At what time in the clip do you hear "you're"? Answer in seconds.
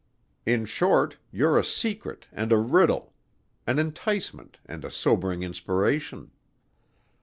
1.31-1.59